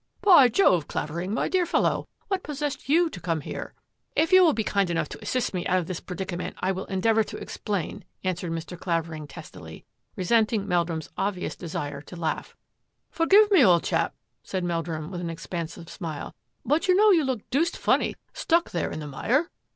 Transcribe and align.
"By 0.21 0.47
Jove, 0.49 0.87
Clavering, 0.87 1.31
my 1.31 1.47
dear 1.47 1.67
fellow, 1.67 2.07
what 2.27 2.41
possessed 2.41 2.89
you 2.89 3.07
to 3.07 3.19
come 3.19 3.41
here? 3.41 3.75
'*" 3.87 3.99
If 4.23 4.31
you 4.31 4.41
will 4.43 4.51
be 4.53 4.63
kind 4.63 4.89
enough 4.89 5.07
to 5.09 5.21
assist 5.21 5.53
me 5.53 5.63
out 5.67 5.77
of 5.77 5.85
this 5.85 5.99
predicament, 5.99 6.55
I 6.59 6.71
will 6.71 6.85
endeavour 6.87 7.23
to 7.25 7.37
explain," 7.37 8.03
answered 8.23 8.51
Mr. 8.51 8.79
Clavering 8.79 9.27
testily, 9.27 9.85
resenting 10.15 10.67
Mel 10.67 10.85
drum's 10.85 11.11
obvious 11.19 11.55
desire 11.55 12.01
to 12.01 12.15
laugh." 12.15 12.55
Forgive 13.11 13.51
me, 13.51 13.63
old 13.63 13.83
chap," 13.83 14.15
said 14.41 14.63
Meldrum, 14.63 15.11
with 15.11 15.21
an 15.21 15.29
expansive 15.29 15.87
smile," 15.87 16.33
but 16.65 16.87
you 16.87 16.95
know 16.95 17.11
you 17.11 17.23
look 17.23 17.47
deuced 17.51 17.77
funny 17.77 18.15
stuck 18.33 18.71
there 18.71 18.89
in 18.89 19.01
the 19.01 19.07
mire." 19.07 19.51